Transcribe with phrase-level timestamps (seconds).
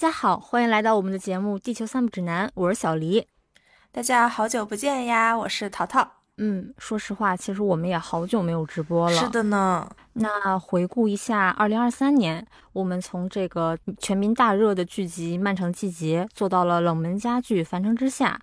[0.00, 3.26] 家好，欢迎来到我们的节目《地球散步指南》，我是小黎。
[3.92, 6.10] 大家好久不见呀，我是淘淘。
[6.38, 9.16] 嗯，说实话，其实我们也好久没有直播了。
[9.18, 9.86] 是的呢。
[10.14, 18.40] 那回顾一下二零二三年，我们从这个全民大热的剧集《漫长季节》，做到了冷门佳剧《凡城之下》。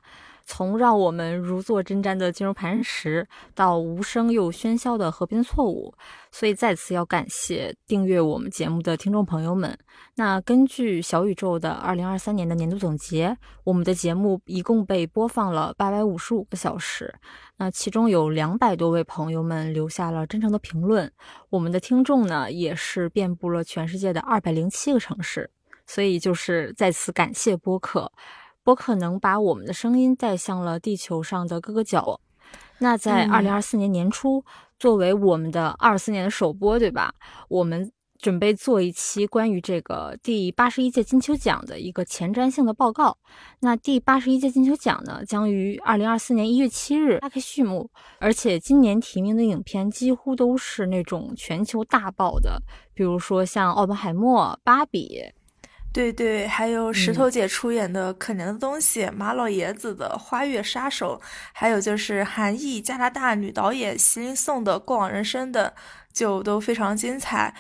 [0.48, 5.94] 从让我们如坐针毡的金融磐石，到无声又喧嚣的河边错误，
[6.32, 9.78] 所以再次要感谢订阅我们节目的听众朋友们。
[10.16, 17.14] 那根据小宇宙的二零二三年的年度总结，我们的节目一共被播放了八百五十五个小时，
[17.58, 21.12] 那其中有两百多位朋友们留下了真诚的评论。
[21.50, 25.52] 我们的听众呢，也是遍布了全世界的二百零七个城市，
[25.86, 28.10] 所以就是再次感谢播客。
[28.68, 32.20] 播客能把我们的声音带向了地球上的各个角落。
[32.80, 34.44] 那在二零二四年年初，
[34.78, 37.14] 作为我们的二四年的首播，对吧？
[37.48, 43.18] 我们准备做一期关于这个第八十一届金球奖的一个前瞻性的报告。
[43.62, 47.90] 那第八十一届金球奖呢，将于二零二四年一月七日拉开序幕。
[48.20, 52.62] 而且今年提名的影片几乎都是那种全球大爆的，
[52.94, 55.22] 比如说像《奥本海默》《芭比》。
[55.98, 61.20] 对对，还有石头姐出演的《可怜的东西》，马老爷子的《花月杀手》，
[61.52, 65.74] 还有就是韩裔加拿大女导演席琳颂的《过往人生》等，
[66.14, 67.52] 就都非常精彩。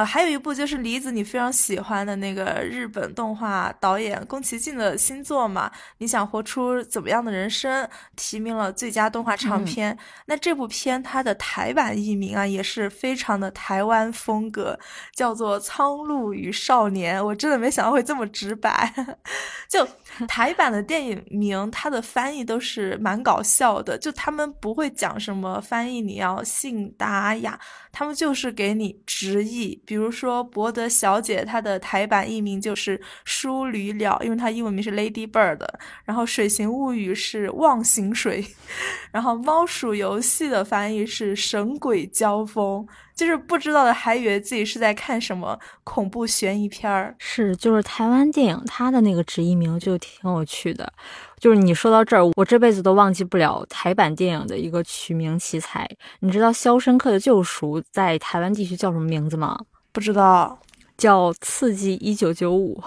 [0.00, 5.70] 呃，还有一部就是李子你非常喜欢的那个日本动画导演宫崎骏的新作嘛？
[5.98, 7.86] 你想活出怎么样的人生？
[8.16, 9.98] 提名了最佳动画长片。
[10.24, 14.78] 那这部片它的台版译名啊也是非常的台湾风格，
[15.14, 17.20] 叫做《苍鹭与少年》。
[17.22, 18.90] 我真的没想到会这么直白。
[19.68, 19.86] 就
[20.26, 23.98] 台版的电影名，它的翻译都是蛮搞笑的。
[23.98, 27.60] 就他们不会讲什么翻译，你要信达雅，
[27.92, 29.80] 他们就是给你直译。
[29.84, 35.60] 比如说《博德小姐》，她的台版译名就是《淑女鸟》，因为她英文名是 Lady Bird。
[36.04, 38.42] 然后《水形物语》是《忘形水》，
[39.12, 42.86] 然后《猫鼠游戏》的翻译是《神鬼交锋》。
[43.20, 47.14] 就是不知道的还以为自己是在看什么恐怖悬疑片儿。
[47.18, 50.90] 是，就是台湾电影，它的那个直译名就挺有趣的。
[51.38, 55.86] 就是你说到这儿，我这辈子都忘记不了台版电影的一个取名奇才。
[56.20, 59.58] 你知道《肖申克的救赎》在台湾地区叫什么名字吗？
[59.92, 60.58] 不知道，
[60.96, 62.80] 叫《刺激一九九五》。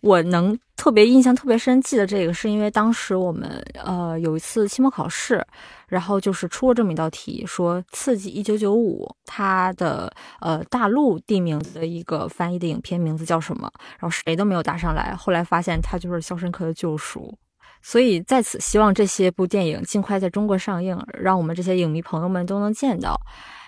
[0.00, 5.44] 我能特别印象特别深记得这个，是因为当时我们呃有一次期末考试。
[5.90, 13.68] 然后就是出了这么一道题，说《刺激一九九五》它的呃大陆地名的一个翻译的影片名字叫什么？
[13.98, 15.16] 然后谁都没有答上来。
[15.16, 17.22] 后来发现它就是《肖申克的救赎》。
[17.82, 23.20] 所以在此希望这些部电影尽快在中国上映，让我们这些影迷朋友们都能见到。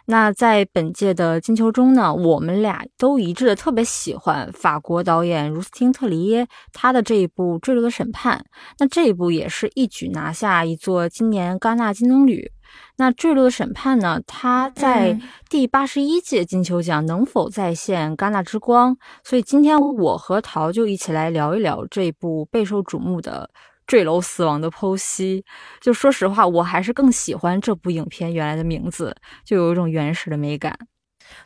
[0.06, 8.38] 那在本届的金球中呢，我们俩都一致的特别喜欢法国导演茹斯汀特里耶他的这一部《坠落的审判》。
[8.78, 12.48] 那这一部也是一举拿下一座今年戛纳金棕榈。
[12.96, 15.18] 那《坠落的审判》呢，它在
[15.48, 18.96] 第八十一届金球奖能否再现戛纳之光？
[19.22, 23.50] 所以今天我和陶就一起来聊一聊这部备受瞩目的。
[23.92, 25.44] 坠楼死亡的剖析，
[25.78, 29.14] 就说实话，我还是更喜欢这部影片原来的名字，
[29.44, 30.74] 就有一种原始的美感。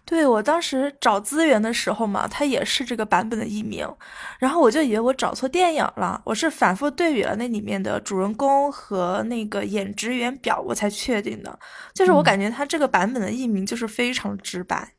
[0.05, 3.85] 对我当时找资源的时候嘛，它也是这个版本的译名，
[4.39, 11.59] 然后我就以为我找错电影了，我是反复对比了那里面的主人公和那个演职员表，我才确定的。
[11.93, 14.96] 就是我感觉它这个版本的译名就是非常直白。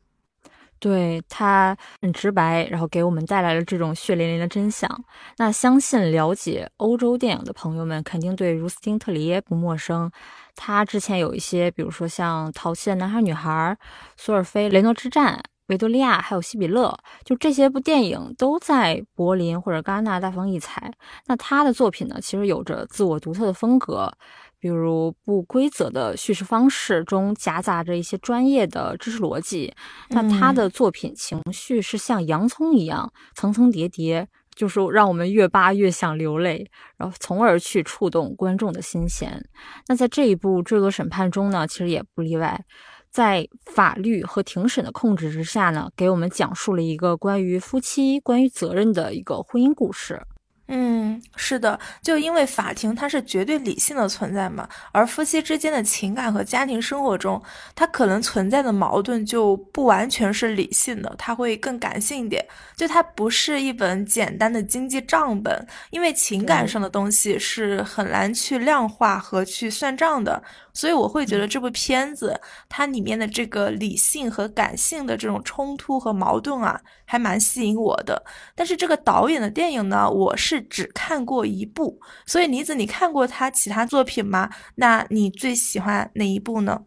[0.79, 4.89] 对他很直白，然后给我们带来了这种血淋淋的真相。
[5.37, 10.11] 那相信了解欧洲电影的朋友们，肯定对如斯汀特里耶不陌生。
[10.55, 13.51] 他之前有一些，比如说像《淘气的男孩女孩》、
[14.17, 15.35] 《索尔菲雷诺之战》、
[15.67, 16.87] 《维多利亚》还有《希比勒》，
[17.23, 20.91] 就这些部电影都在柏林或者戛纳大放异彩。
[21.25, 24.11] 那他的作品呢，其实有着自我独特的风格。
[24.59, 29.73] 比如不规则的叙事方式中夹杂着一些专业的知识逻辑，
[30.09, 39.43] 那他的作品情绪是像洋葱一样层层叠叠，就是让我们越扒越想流泪，然后从而去触动观众的心弦。
[39.87, 42.65] 那在这一部《坠落审判》中呢，其实也不例外，
[43.11, 50.21] 在法律和庭审的控制之下呢，给我们讲述了一个关于夫妻、关于责任的一个婚姻故事。
[50.69, 57.41] 嗯，是的，就因为法庭它是绝对理性的存在嘛，而夫妻之间的情感和家庭生活中，
[57.73, 62.45] 它可能存在的矛盾就不完全是理性的，它会更感性一点。
[62.75, 70.43] 就它不是一本简单的经济账本，因为情感上的东西是很难去量化和去算账的。
[70.77, 72.39] 所以我会觉得这部片子
[72.69, 78.23] 它里面的这个理性和感性的这种冲突和矛盾啊，还蛮吸引我的。
[78.53, 81.99] 但是这个导演的电影呢，我是只看过一部。
[82.27, 84.51] 所以妮子，你看过他其他作品吗？
[84.75, 86.83] 那你最喜欢哪一部呢？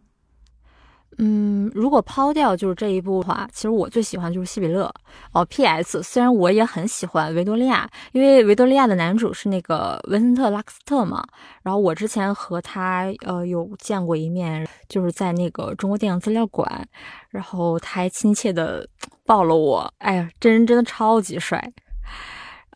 [1.23, 4.91] 嗯，如果抛掉就是这一部的话，其实我最喜欢就是希比勒。
[5.33, 6.01] 哦，P.S.
[6.01, 11.23] 虽然我也很喜欢维多利亚，因为维多利亚的男主是那个文森特·拉克斯特嘛。
[11.61, 16.83] 然后我之前和他呃有见过一面，就是在那个中国电影资料馆，
[17.29, 18.87] 然后他还亲切的
[19.23, 19.93] 抱了我。
[19.99, 21.71] 哎呀，真人真的超级帅。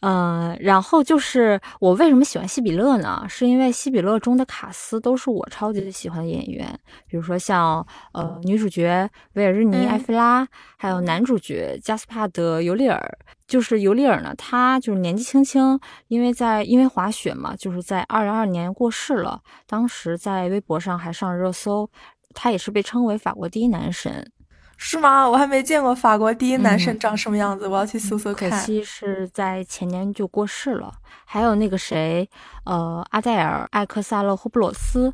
[0.01, 3.25] 嗯，然后就是我为什么喜欢希比勒呢？
[3.27, 6.77] 是因为希比勒中的卡斯都是我超级喜欢的演员，
[7.07, 10.47] 比如说像呃女主角维尔日尼埃菲拉，
[10.77, 13.17] 还有男主角加斯帕德尤利尔。
[13.47, 19.39] 就是尤利尔呢，他就是年纪轻轻，因为在因为滑雪嘛，就是在二零二二年过世了。
[19.67, 21.87] 当时在微博上还上热搜，
[22.33, 24.31] 他也是被称为法国第一男神。
[24.77, 25.27] 是吗？
[25.27, 28.49] 我还没见过法国第一男神长什么样子，我要去搜搜看。
[28.49, 30.93] 可惜是在前年就过世了。
[31.25, 32.29] 还有那个谁，
[32.65, 35.11] 呃，阿黛尔·艾克萨勒霍布罗斯，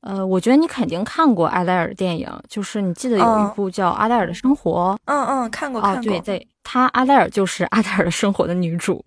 [0.00, 4.96] 呃，我觉得你肯定看过阿黛尔的电影，就是你记得有一部叫《阿黛尔的生活》。
[5.04, 6.02] 嗯嗯，看过看过。
[6.02, 9.04] 对对，她阿黛尔就是阿黛尔的生活的女主。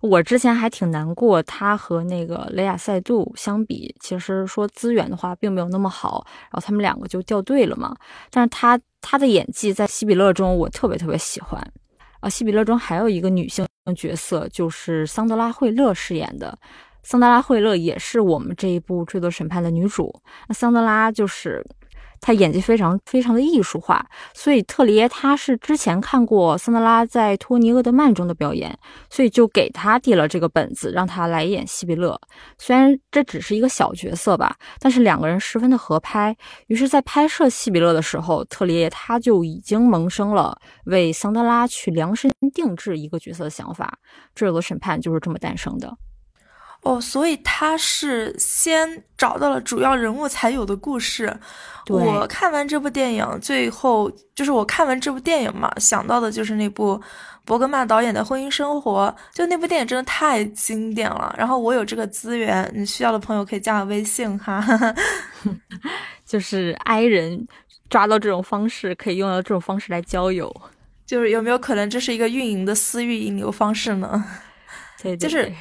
[0.00, 7.96] 我之前还挺难过，她和那个雷亚塞杜相比，其实说资源的话并没有那么好，然后他们两个就掉队了嘛。
[8.30, 11.60] 但是她她的演技在希比勒中我特别特别喜欢。
[12.20, 13.66] 啊，希比勒中还有一个女性
[13.96, 16.58] 角色，就是桑德拉惠勒饰演的。
[17.02, 20.14] 桑德拉惠勒也是我们这一部《坠落审判》的女主。
[20.48, 21.64] 那桑德拉就是。
[22.22, 28.78] 他演技非常非常的艺术化，所以特里耶他是之前看过桑德拉在托尼厄德曼中的表演，
[29.10, 32.18] 所以就给他递了这个本子，让他来演希比勒。
[32.58, 36.34] 虽然这只是一个小角色吧，但是两个人十分的合拍。
[36.68, 43.98] 于是，在拍摄希比勒的时候，特里耶他就已经萌生了为桑德拉去量身定制一个角色的想法。
[44.32, 45.92] 这有的审判就是这么诞生的。
[46.82, 51.32] 哦，所以他是先找到了主要人物才有的故事。
[51.88, 57.00] 我看完这部电影，最后就是我看完这部电影嘛，想到的就是那部
[57.44, 59.14] 伯格曼导演的《婚姻生活》。
[59.36, 61.32] 就那部电影真的太经典了。
[61.38, 64.64] 然后我有这个资源，你需要的朋友可以加我微信哈。
[66.26, 67.46] 就是 I 人
[67.88, 70.52] 抓到这种方式，可以用到这种方式来交友。
[71.06, 74.24] 就是有没有可能这是一个运营的私域引流方式呢？
[75.00, 75.52] 对，就是。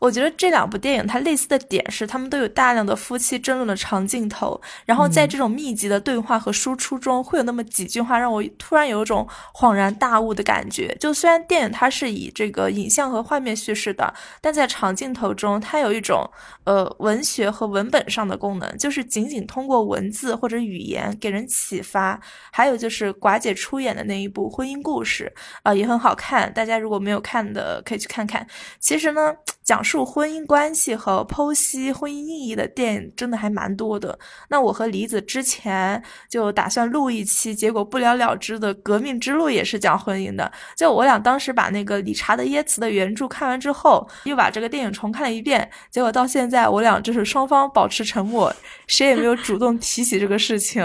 [0.00, 10.96] 我觉得这两部电影它类似的点是，他们都有大量的夫妻争论的长镜头，然后在这种密集的对话和输出中，会有那么几句话让我突然有一种恍然大悟的感觉。
[10.98, 16.28] 就虽然电影它是以这个影像和画面叙事的，但在长镜头中，它有一种
[16.64, 22.18] 呃文学和文本上的功能，就是仅仅通过文字或者语言给人启发。
[22.50, 25.30] 还有就是寡姐出演的那一部婚姻故事
[25.62, 28.46] 啊，也很好看，大家如果没有看的可以去看看。
[28.78, 29.34] 其实呢。
[29.62, 34.16] 讲述婚姻关系和剖析婚姻意义的电影真的还蛮多的。
[34.48, 40.48] 那我和李子之前就打算录一期，结果不了了之的《革命之路》也是讲婚姻的。
[40.76, 48.54] 就我俩当时把那个理查德耶茨的原著看完之后，又把这个电影重看了一遍，结果到现在我俩就是双方保持沉默，
[48.86, 50.80] 谁也没有主动提起这个事情。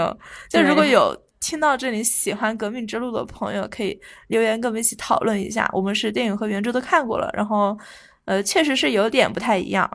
[0.50, 5.70] 就如果有听到这里喜欢《革命之路》的朋友，可以留言跟我们一起讨论一下。
[5.72, 7.78] 我们是电影和原著都看过了，然后。
[8.26, 9.90] 呃，确实是有点不太一样。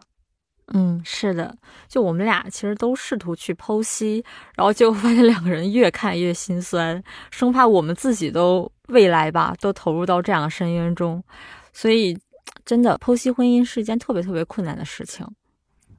[0.73, 1.55] 嗯，是的，
[1.88, 4.23] 就我们俩其实都试图去剖析，
[4.55, 11.21] 然后结果发现两个人越看越心酸，生怕我们自己都未来吧都投入到这样的深渊中。
[11.73, 12.17] 所以，
[12.65, 15.27] 真的剖析婚姻是一件特别特别困难的事情。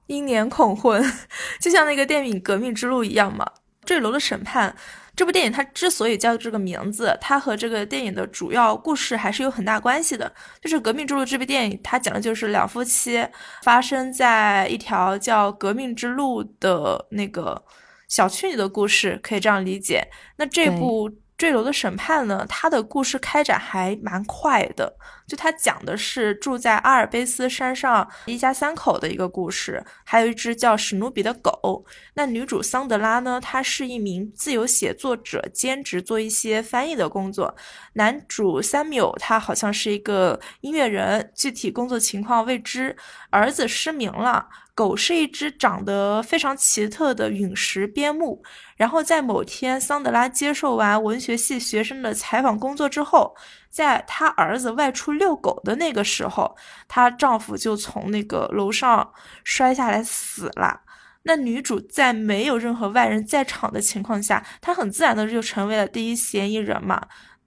[0.07, 1.03] 英年恐婚，
[1.61, 3.45] 就像那个电影《革命之路》一样嘛，
[3.87, 4.71] 《坠楼的审判》。
[5.15, 10.33] 这部电影它之所以叫这个名字，它和这个电影的主要故事还是有很大关系的。
[10.61, 13.27] 就是《革命之路》这部电影，它讲的就是两夫妻
[13.63, 17.63] 发生在一条叫革命之路的那个
[18.09, 20.03] 小区里的故事，可以这样理解。
[20.37, 24.97] 那这部《坠楼的审判》呢，它的故事开展还蛮快的。
[25.27, 31.85] 就他讲的是住在阿尔卑斯山上一家三口的一个故事，还有一只叫史努比的狗。
[32.15, 37.55] 那女主桑德拉呢，她是一名自由写作者，兼职做一些翻译的工作。
[37.95, 42.97] 男主 Samuel 他好像是一个音乐人，具体工作情况未知。
[43.31, 44.49] 儿子失明了。
[44.75, 48.43] 狗是一只长得非常奇特的陨石边牧。
[48.75, 53.37] 然后在某天，桑德拉接受完文学系学生的采访工作之后，
[53.73, 56.55] 在她儿子外出遛狗的那个时候，
[56.87, 59.13] 她丈夫就从那个楼上
[59.43, 60.83] 摔下来死了。
[61.25, 67.01] 那女主在没有任何外人在场的情况下，她很自然的就成为了第一嫌疑人嘛。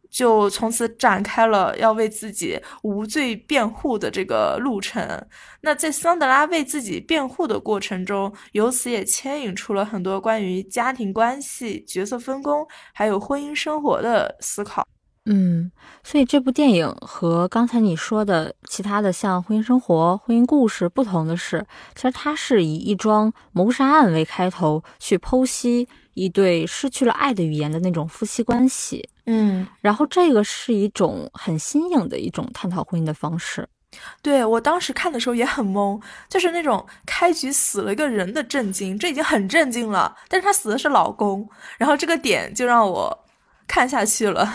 [0.07, 5.27] 就从此展开了要为自己无罪辩护的这个路程。
[5.59, 14.87] 那在桑德拉为自己辩护的过程中，由此也牵引出了很多关于家庭关系、角色分工，还有婚姻生活的思考。
[15.27, 15.71] 嗯，
[16.03, 21.65] 所以这部电影和刚才你说的其他的像婚姻生活、婚姻故事不同的是，
[21.95, 29.09] 其实它是以一桩谋杀案为开头，去剖析一对失去了爱的语言的那种夫妻关系。
[29.25, 33.67] 嗯，然后这个是一种很新颖的一种探讨婚姻的方式。
[34.21, 40.15] 对我当时看的时候也很懵，就是那种开局死了一个人的震惊，这已经很震惊了。
[40.27, 43.25] 但是他死的是老公，然后这个点就让我
[43.65, 44.53] 看下去了。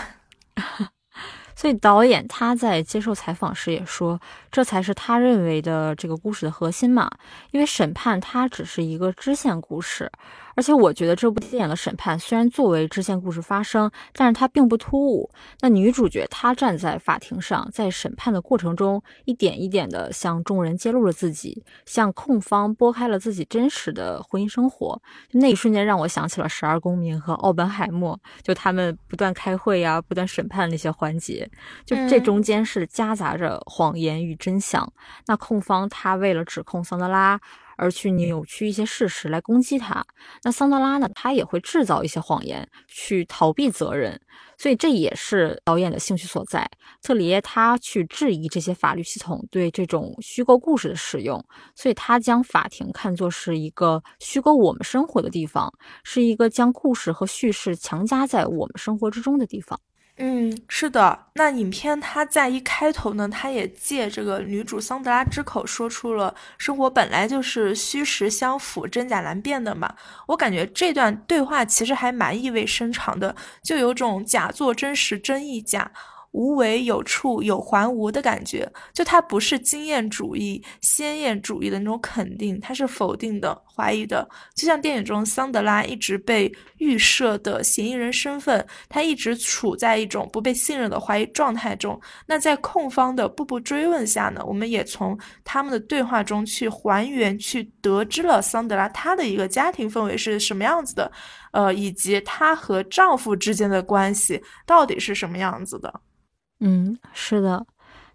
[1.55, 4.19] 所以导演他在接受采访时也说，
[4.51, 7.09] 这才是他认为的这个故事的核心嘛。
[7.51, 10.11] 因为审判它只是一个支线故事。
[10.53, 15.31] 而且我觉得这部电影的审判虽然作为支线故事发生，但是它并不突兀。
[15.61, 25.01] 那女主角她站在法庭上，在审判的过程中，一点一点的向众人揭露了自己，向控方拨开了自己真实的婚姻生活。
[25.31, 31.49] 那一瞬间让我想起了《十二公民》和《奥本海默》，就他们不断开会呀、不断审判那些环节，
[31.85, 34.91] 就这中间是夹杂着谎言与真相。
[35.27, 37.39] 那控方他为了指控桑德拉。
[37.77, 40.05] 而去扭曲一些事实来攻击他，
[40.43, 41.09] 那桑德拉呢？
[41.15, 44.21] 他也会制造一些谎言去逃避责任，
[44.55, 46.69] 所以这也是导演的兴趣所在。
[47.01, 51.43] 特里耶他去质疑这些法律系统对这种虚构故事的使用，
[51.75, 59.79] 所以他将法庭看作是一个虚构我们生活的地方，是一个将故事和叙事强加在我们生活之中的地方。
[60.23, 61.27] 嗯，是的。
[61.33, 69.95] 那影片它在一开头呢，它也借这个女主桑德拉之口说出了“生活本来就是虚实相符、真假难辨的嘛”。
[70.27, 75.91] 我感觉这段对话其实还蛮意味深长的，就有种假作真实，真亦假。
[76.33, 84.27] 无为有处有还无的感觉，就它不是经验主义、鲜艳主义的那种肯定，它是否定的、怀疑的。
[84.55, 91.99] 就像电影中桑德拉一直被预设的嫌疑人身份，他一直处在一种不被信任的怀疑状态中。
[92.25, 101.11] 那在控方的步步追问下呢，我们也从他们的对话中去还原、去得知了桑德拉她的一个家庭氛围是什么样子的，
[101.51, 106.01] 呃，以及她和丈夫之间的关系到底是什么样子的。
[106.59, 107.65] 嗯，是的。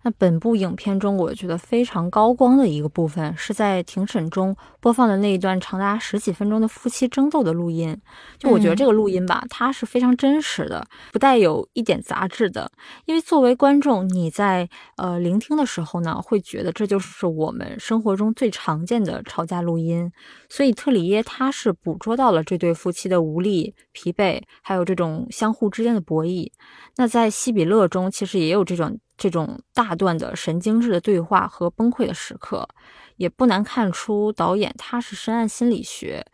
[0.07, 8.01] 那本部影片中，我觉得非常高光的一个部分，是在庭审中播放的那一段长达十几分钟的夫妻争斗的录音。
[8.39, 12.71] 就我觉得这个录音吧，它是非常真实的，不带有一点杂质的。
[13.07, 20.13] 因为作为观众，你在呃聆听的时候呢，会觉得这就是我们生活中最常见的吵架录音。
[20.49, 26.49] 所以特里耶他是捕捉到了这对夫妻的无力、疲惫，还有这种相互之间的博弈。
[26.95, 29.01] 那在西比勒中，其实也有这种。
[29.17, 32.69] 这种大段的神经质的对话和崩溃的时刻，
[33.17, 36.25] 也不难看出导演他是深谙心理学。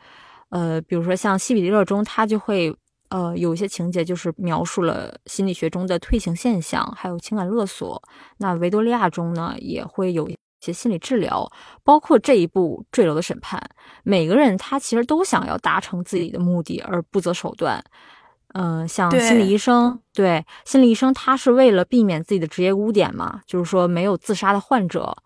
[0.50, 2.74] 呃，比如说像《西比勒》中，他就会
[3.08, 8.02] 呃有一些情节就是描述了心理学中的退行现象，还有情感勒索。
[8.38, 11.50] 那《维多利亚》中呢，也会有一些心理治疗，
[11.82, 13.58] 包括这一部《坠楼的审判》，
[14.02, 17.82] 每个人他其实都想要达成自己的目的而不择手段。
[18.54, 25.16] 嗯，像心理医生，对心理医生，他是为了避免自己的职业污点嘛，就是说没有自杀的患者。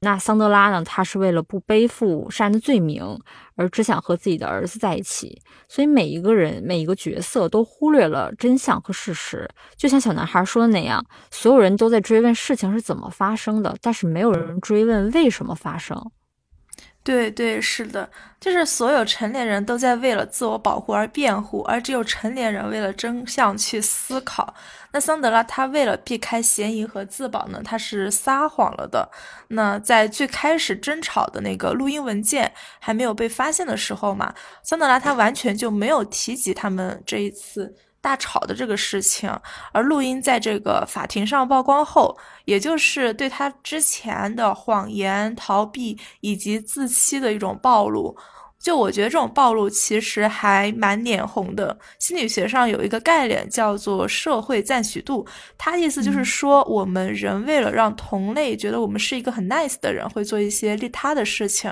[0.00, 3.18] 那桑德拉呢，他是为了不背负杀人的罪名，
[3.56, 5.42] 而只想和自己的儿子在一起。
[5.68, 16.00] 所以每一个人，每一个角色都忽略了真相和事实，就像小男孩说的那样，所有人都在追问事情是怎么发生的，但是没有人追问为什么发生。
[17.08, 18.06] 对对，是的，
[18.38, 24.54] 就是所有成年人都在为了自我保护而辩护，而只有成年人为了真相去思考。
[24.92, 29.08] 那桑德拉他为了避开嫌疑和自保呢，他是撒谎了的。
[29.48, 37.74] 那在最开始争吵的那个录音文件还没有被发现的时候嘛，桑德拉他完全就没有提及他们这一次。
[38.08, 39.30] 大吵的这个事情，
[39.70, 48.16] 而录音在这个法庭上曝光后，也就是对他之前的谎言、逃避以及自欺的一种暴露。
[48.58, 51.78] 就我觉得这种暴露其实还蛮脸红的。
[51.98, 55.26] 心理学上有一个概念叫做社会赞许度，
[55.58, 61.70] 它意思就是说，我们人为了让同类觉得我们是一个很 nice 的人，会做一些利他的事情。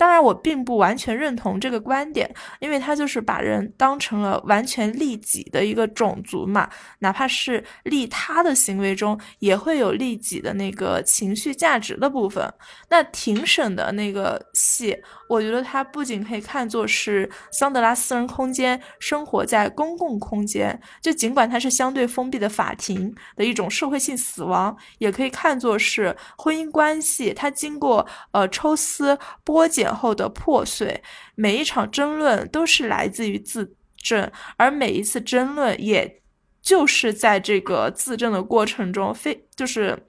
[0.00, 12.50] 当然，我并不完全认同这个观点，因为他就是把人当成了完全利己的一个种族嘛，哪怕是利他的行为中，也会有利己的那个情绪价值的部分。
[12.88, 14.96] 那庭审的那个戏，
[15.28, 29.89] 我觉得它不仅可以看作是桑德拉私人空间生活在公共空间，就尽管它是相对封闭的法庭的一种社会性死亡，也可以看作是婚姻关系它经过呃抽丝剥茧。
[29.94, 31.02] 后的破碎，
[31.34, 36.22] 每一场争论都是来自于自证，而每一次争论，也
[36.62, 40.06] 就是在这个自证的过程中，非就是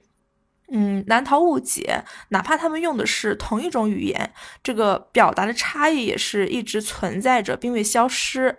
[0.70, 2.04] 嗯难逃误解。
[2.28, 8.58] 哪怕他们用的是同一种语言，这个表达的差异也是一直存在着，并未消失。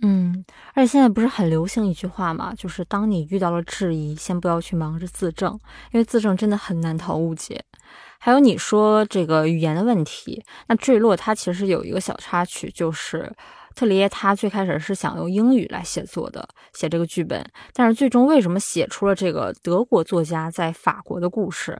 [0.00, 5.52] 嗯，而且现在不是很流行一句话嘛，就是当你遇到了质疑，先不要去忙着自证，
[5.92, 7.62] 因为自证真的很难逃误解。
[8.24, 13.28] 还有你说这个语言的问题，那坠落它其实有一个小插曲，就是
[13.74, 21.78] 特里耶他最开始是想用英语来写作的，写这个剧本，但是最终为什么写出了这个德国作家在法国的故事？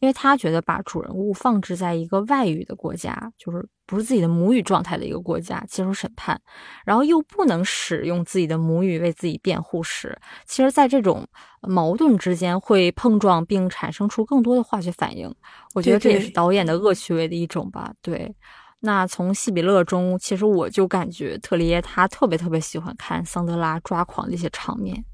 [0.00, 6.40] 因为他觉得把主人物放置在一个外语的国家，就是不是自己的母语状态的一个国家接受审判，
[6.86, 11.26] 然后又不能使用自己的母语为自己辩护时，其实，在这种
[11.62, 15.34] 矛盾之间会碰撞并产生出更多的化学反应。
[15.74, 17.92] 我觉得这也是导演的恶趣味的一种吧。
[18.00, 18.32] 对，
[18.84, 25.04] 那从西比勒中，其实我就感觉特里耶他特别特别喜欢看桑德拉抓狂的一些场面。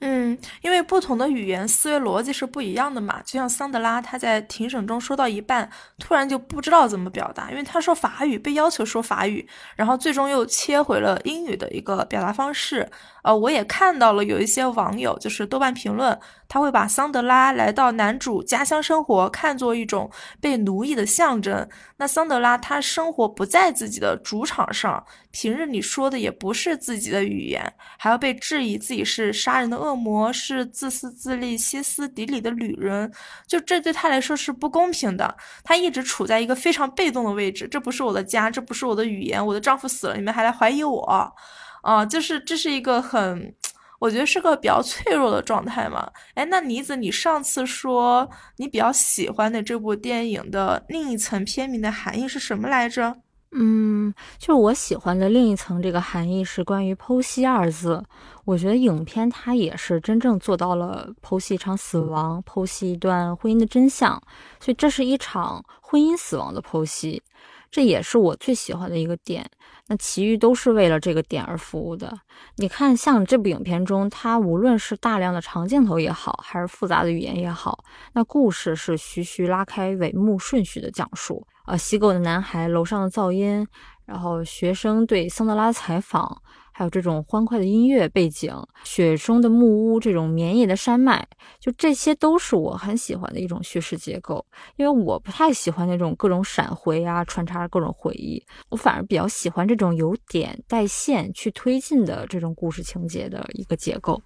[0.00, 3.20] 嗯，因为不同的语言思维逻辑是不一样的嘛。
[3.22, 12.90] 就像桑德拉，他在庭审中说到一半，突然就不知道怎么表达，因为他说法语，被要求说法语，然后最终又切回了英语的一个表达方式。
[13.22, 21.68] 呃，我也看到了有一些网友，就是豆瓣评论，他会把桑德拉来到男主家乡生活看作一种被奴役的象征。
[21.98, 33.12] 那桑德拉他生活不在自己的主场上，平日里说的也不是自己的语言，还要被质疑自己是杀人的恶恶魔，是自私自利、歇斯底里的女人，
[33.46, 35.36] 就这对他来说是不公平的。
[35.64, 41.34] 他一直处在一个非常被动的位置，这不是我的家，这不是我的语言，我的丈夫死了，你们还来怀疑我。
[41.82, 43.54] 啊，就是这是一个很，
[43.98, 46.10] 我觉得是个比较脆弱的状态嘛。
[46.34, 53.16] 哎，那妮子，你上次说你比较喜欢的这部电影的另一层片名的含义是什么来着？
[53.52, 58.04] 嗯，就是我喜欢的另一层这个含义是关于剖析二字。
[58.50, 64.20] 我觉得影片它也是真正做到了剖析一场死亡，剖析一段婚姻的真相。
[64.58, 67.22] 所以这是一场婚姻死亡的剖析，
[67.70, 69.48] 这也是我最喜欢的一个点。
[69.86, 72.12] 那其余都是为了这个点而服务的。
[72.56, 77.84] 你看，像这部影片中，它无论是大量的长镜头也好，还是复杂的语言也好，
[78.14, 81.46] 那故事是徐徐拉开帷幕顺序的讲述。
[81.66, 83.64] 呃，洗狗的男孩，楼上的噪音，
[84.06, 86.42] 然后学生对桑德拉采访。
[86.80, 88.50] 还有这种欢快的音乐背景，
[88.84, 91.22] 雪中的木屋，这种绵延的山脉，
[91.58, 94.42] 就这些都是我很喜欢的一种叙事结构。
[94.76, 104.18] 因为我不太喜欢那种各种闪回啊，穿插各种回忆，我反而比较喜欢这种有点带线去推进的这种故事情节的一个结构。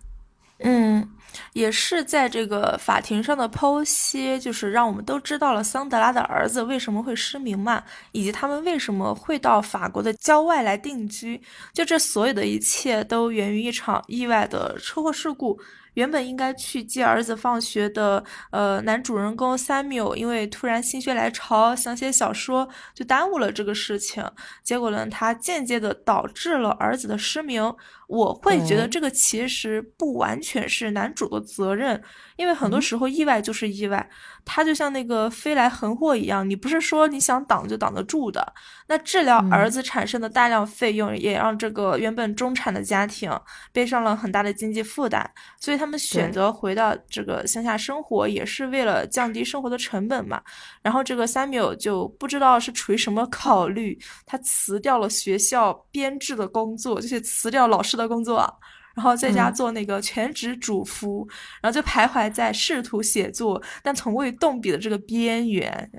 [0.61, 1.07] 嗯，
[1.53, 11.41] 也是在这个法庭上的剖析，就是让我们都知道了桑德拉的儿子为什么会失明嘛，以及他们为什么会到法国的郊外来定居。
[11.73, 15.59] 就这所有的一切都源于一场意外的车祸事故。
[15.95, 24.25] 原本应该去接儿子放学的，呃，男主人公 Samuel，因为突然心血来潮想写小说，就耽误了这个事情。
[24.65, 27.73] 结果呢，他间接的导致了儿子的失明。
[28.09, 32.01] 我会觉得这个其实不完全是男主的责任，
[32.37, 34.09] 因为很多时候意外就是意外。
[34.47, 38.53] 他就像那个飞来横祸一样，你不是说你想挡就挡得住的。
[38.87, 43.33] 那治疗儿子产生的大量费用，也让这个原本中产的家庭
[43.73, 45.29] 背上了很大的经济负担。
[45.59, 50.43] 所以他们选择回到这个乡下生活，也是为了降低生活的成本嘛。
[50.83, 58.53] 然后这个 Samuel 就不知道是出于什么考虑，他辞掉了学校编制的工作，就是辞掉老师的工作。
[58.95, 61.29] 然后在家做那个全职主妇，
[61.61, 65.91] 然后就徘徊在试图写作但从未动笔的这个边缘。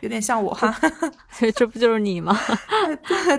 [0.00, 0.78] 有点像我哈，
[1.56, 2.38] 这不就是你吗？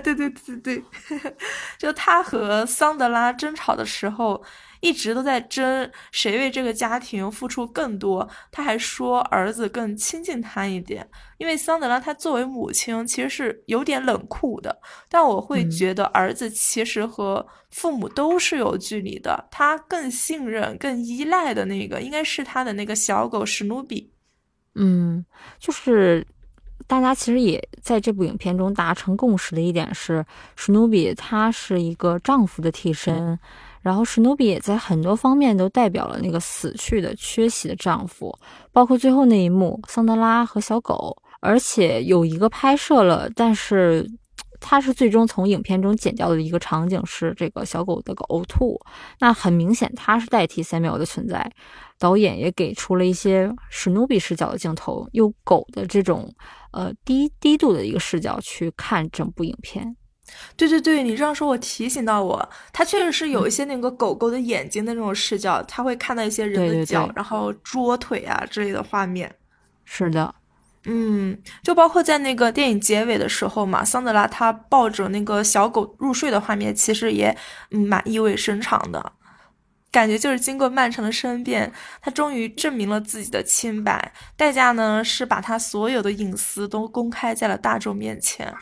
[0.00, 0.84] 对对对对，
[1.78, 4.42] 就他和桑德拉争吵的时候。
[4.80, 11.08] 一直都在争谁为这个家庭付出更多，他还说儿子更亲近他一点，
[11.38, 24.12] 因为桑德拉她作为母亲其实是有点冷酷的，但我会觉得儿子其实和父母都是有距离的，他更信任、更依赖的那个应该是他的那个小狗史努比。
[24.74, 25.24] 嗯，
[25.58, 26.26] 就是
[26.86, 33.38] 大家其实也在这部影片中达成共识的一点是，史努比他是一个丈夫的替身。
[33.86, 38.36] 然后史努比也在很多方面都代表了那个死去的、缺席的丈夫，
[38.72, 44.04] 包括最后那一幕，桑德拉和小狗，而且有一个拍摄了，但是
[44.58, 48.76] 它是最终从影片中剪掉的一个场景是这个小狗的呕吐，
[49.20, 51.48] 那很明显它是代替塞缪尔的存在。
[51.96, 56.28] 导演也给出了一些史努比视角的镜头，用狗的这种
[56.72, 59.96] 呃低低度的一个视角去看整部影片。
[60.56, 69.32] 对对对，你这样说，我提醒到我，他确实是有一些那个狗狗的眼睛的那种视角，他会看到一些人的脚，然后桌腿啊之类的画面。
[69.84, 70.34] 是的，
[70.84, 77.36] 嗯，就包括在那个电影结尾的时候嘛，桑德拉他抱着那个小狗入睡的画面，其实也
[77.70, 79.12] 蛮意味深长的，
[79.92, 88.52] 感觉就是经过漫长的申辩，他终于证明了自己的清白，代价呢是把他所有的隐私都公开在了大众面前。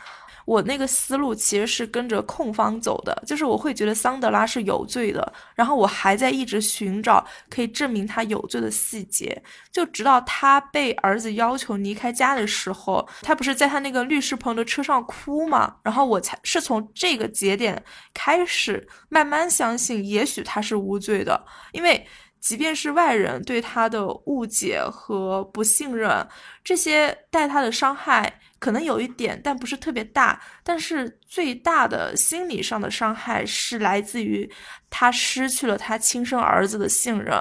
[0.44, 15.76] 我那个思路其实是跟着控方走的，就是我会觉得桑德拉是有罪的，然后我还在一直寻找可以证明他有罪的细节，就直到他被儿子要求离开家的时候，他不是在他那个律师朋友的车上哭吗？
[15.82, 22.06] 然后我才是从这个节点开始慢慢相信，也许他是无罪的，因为
[22.40, 26.28] 即便是外人对他的误解和不信任，
[26.62, 28.40] 这些带他的伤害。
[28.64, 30.40] 可能有一点，但不是特别大。
[30.62, 34.50] 但是最大的心理上的伤害是来自于
[34.88, 37.38] 他失去了他亲生儿子的信任，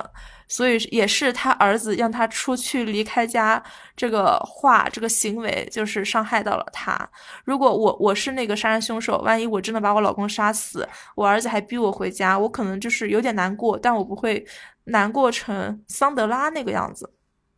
[0.49, 3.63] 所以也是他儿子让他出去离开家
[3.95, 7.09] 这个话，这个行为就是伤害到了他。
[7.45, 14.45] 如果我我是那个杀人凶手，万一我真的把我老公杀死，我儿子还逼我回家，我可能就是有点难过，但我不会
[14.83, 17.09] 难过成桑德拉那个样子。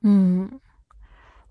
[0.04, 0.62] 嗯。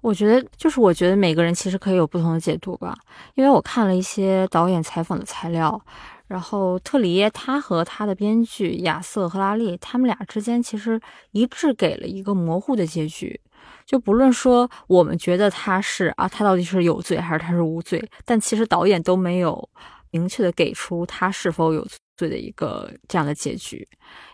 [0.05, 2.95] 我觉得，就是我觉得每个人其实可以有不同的解读吧，
[3.37, 5.81] 因为我看了一些导演采访的材料，
[6.27, 13.40] 然后特里耶他和他的编剧亚瑟和拉利他们俩之间其实一致给了一个模糊的结局，
[13.87, 19.67] 就不论说我们觉得他是啊，他到底是有罪还是他是无罪，但其实导演都没有
[20.11, 21.97] 明确的给出他是否有罪。
[22.16, 23.87] 罪的一个这样的结局，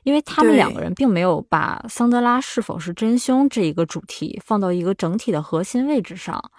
[0.02, 6.50] 因为他们两个人并没有把桑德拉是否是真凶这一个主题放到一个整体的核心位置上，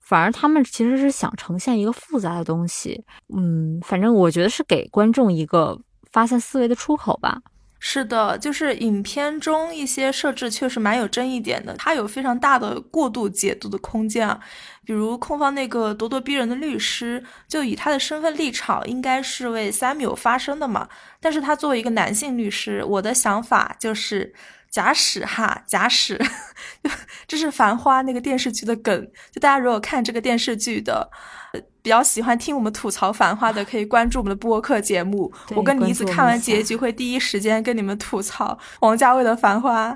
[0.00, 3.04] 反而他们其实是想呈现一个复杂的东西。
[3.34, 5.78] 嗯，反正我觉得是给观众一个
[6.10, 7.40] 发散思维的出口吧。
[7.82, 14.38] 是的，就是影片中一些设置确实蛮有争议点的，它有非常大的过度解读的空间啊。
[14.84, 20.88] 比如控方那个咄咄逼人的律师，就以他的身份立场，应该是为 Samuel 发声的嘛。
[21.20, 24.34] 但是他作为一个男性律师，我的想法就是，
[24.70, 26.20] 假使哈，假使，
[27.26, 29.10] 这是《繁花》那个电视剧的梗。
[29.32, 31.10] 就大家如果看这个电视剧的。
[31.82, 35.32] 比较喜欢听我们吐槽《繁花》的，可以关注我们的播客节目。
[35.54, 39.90] 我跟妮子看完结局会第一时间跟你们吐槽王家卫的《繁花》，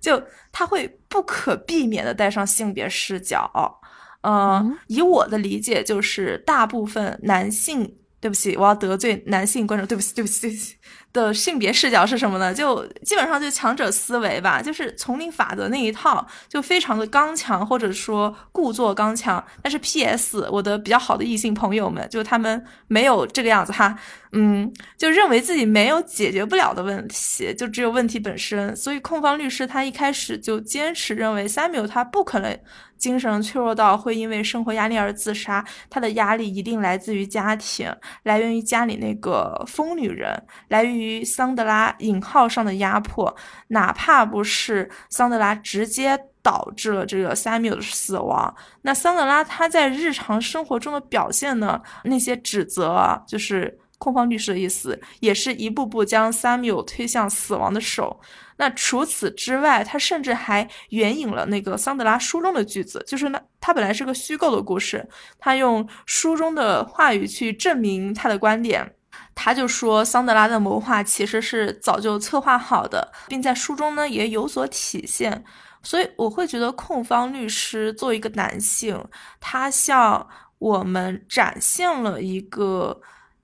[0.00, 3.80] 就他会不可避免的带上性别视角。
[4.22, 10.76] 嗯，以我的理解，就是大部分男性，对不起，我要得罪男性观众，对不起，对不起，对不起。
[11.12, 12.54] 的性别视角是什么呢？
[12.54, 19.44] 就基本上就强者思维吧，就是丛林法则那一套，就非常的刚强，或者说故作刚强。
[19.62, 20.48] 但是 P.S.
[20.50, 23.98] 我的比较好的异性朋友们，就他们没有这个样子哈，
[24.32, 28.76] 嗯，就认为自己没有解决不了的问题，就只有问题本身。
[28.76, 32.58] 所以控方律师他一开始就坚持认为 Samuel 他不可能。
[33.00, 43.34] 精神脆弱到会因为生活压力而自杀，他的压力一定来自于家庭，来源于家里那个疯女人，来源于桑德拉引号上的压迫，
[43.68, 51.80] 哪怕不是桑德拉直接导致了这个 Samuel 的死亡，那桑德拉他在日常生活中的表现呢？
[52.04, 58.20] 那些指责，就是控方律师的意思，也是一步步将 Samuel 推向死亡的手。
[58.60, 68.94] 那除此之外，他甚至还援引了那个桑德拉书中的句子，就是那他本来是个虚构的故事，他用书中的话语去证明他的观点。
[69.34, 75.42] 他就说，桑德拉的谋划其实是早就策划好的，并在书中呢也有所体现。
[75.82, 79.02] 所以我会觉得控方律师作为一个男性，
[79.40, 83.00] 他向我们展现了一个。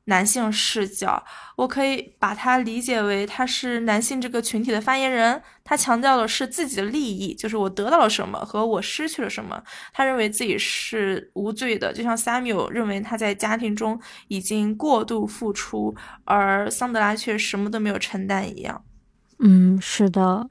[0.07, 1.23] 男性视角，
[1.57, 5.41] 我可以把它理解为他是男性这个群体的发言人。
[5.65, 9.61] 他强调的是自己的利益，就是我得到了什么和我失去了什么。
[9.93, 18.85] 他认为自己是无罪的，就像 Samuel 认为他在家庭中已经过度付出，而桑德拉却什么都没有承担一样。
[19.41, 20.49] 嗯，是的。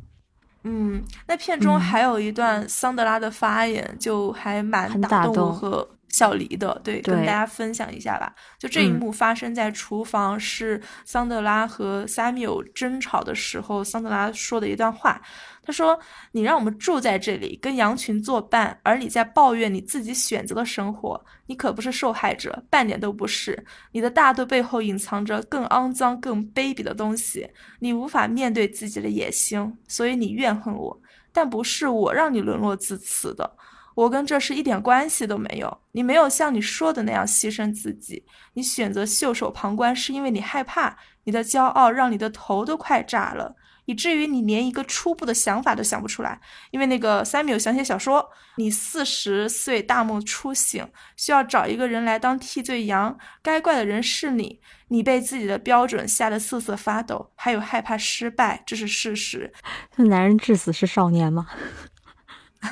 [0.63, 5.89] 嗯，那片中还有一段桑德拉的发言，就还蛮打动我和。
[6.15, 8.33] 小黎的，对，跟大家分享一下吧。
[8.57, 15.21] 就这一幕发生在厨房，是桑德拉和 Samuel 争吵的时候，桑德拉说的一段话。
[15.61, 15.99] 他说
[16.31, 21.19] ：“你让我们住在这里，跟羊群作伴，而你在抱怨你自己选择的生活。
[21.47, 23.65] 你可不是受害者，半点都不是。
[23.91, 27.49] 你的大度背后隐藏着更肮脏、更卑鄙的东西。
[27.79, 31.01] 你无法面对自己的野心，所以你怨恨我。
[31.33, 33.51] 但不是我让你沦落至此的。”
[33.95, 35.77] 我跟这事一点关系都没有。
[35.93, 43.55] 你没有像你说的那样牺牲自己，你选择袖手旁观，是因为你害怕，你的骄傲让你的头都快炸了，
[43.85, 46.39] 以至于你连一个初步的想法都想不出来。
[46.71, 59.53] 因为那个 Samuel 想写小说，你四十岁大梦初醒，需要找一个人来当替罪羊，该怪的人是你，你被自己的标准吓得瑟瑟发抖，还有害怕失败，这是事实。
[59.95, 61.47] 那 男人至死是少年吗？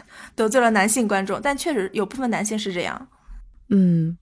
[0.36, 3.08] 得罪了男性观众，但确实有部分男性是这样。
[3.70, 4.18] 嗯，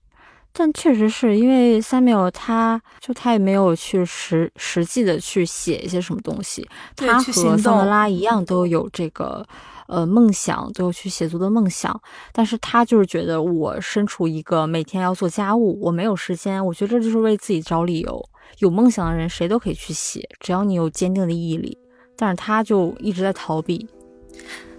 [0.52, 6.68] 但确实是因为 Samuel，他就他也没有去实实际的去写一些什么东西。
[6.96, 9.46] 他和桑德拉一样都有这个
[9.88, 12.00] 呃梦想，都有去写作的梦想。
[12.32, 16.64] 但是他就是觉得我身处一个每天要做家务，我没有时间。
[16.64, 18.28] 我觉得这就是为自己找理由。
[18.58, 21.76] 有梦想的人谁都可以去写，只要你有坚定的毅力。
[22.16, 23.88] 但是他就一直在逃避。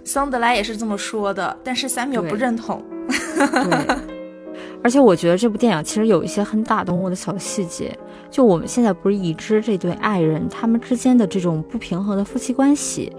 [0.04, 2.84] 桑德莱也是这么说的，但是三缪不认同。
[3.38, 3.96] 对，
[4.84, 7.96] 而且我觉得这部电影其实有一些很打动我的小细节。
[8.30, 13.12] 就我们现在不是已知这对爱人他们之间的这种不平衡的夫妻关系。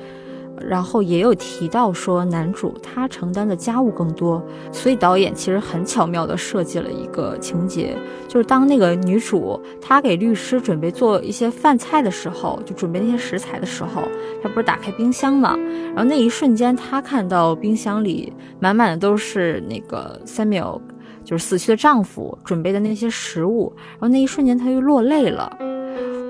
[0.60, 7.96] 然后也有提到说，男主他承担的家务更多，所以导演其实很巧妙地设计了一个情节，
[8.28, 14.04] 就是当那个女主她给律师准备做一些饭菜的时候，就准备那些食材的时候，
[14.42, 15.56] 她不是打开冰箱嘛？
[15.94, 20.80] 然后那一瞬间，她看到冰箱里满满的都是那个 Samuel，
[21.24, 25.75] 就是死去的丈夫准备的那些食物，然后那一瞬间她就落泪了。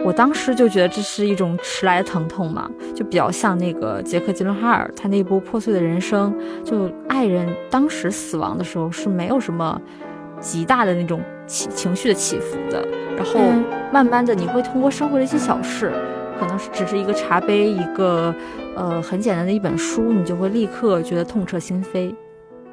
[0.05, 6.31] 我当时就觉得这是一种迟来的疼痛嘛，就比较像那个杰克·吉伦哈尔他那部《破碎的人生》，
[6.63, 9.81] 就爱人当时死亡的时候是没有什么
[10.39, 12.87] 极大的那种起情绪的起伏的，
[13.17, 13.39] 然后
[13.91, 15.91] 慢慢的你会通过生活的一些小事，
[16.39, 18.31] 可能是只是一个茶杯，一个
[18.75, 22.13] 呃很简单的一本书，你就会立刻觉得痛彻心扉。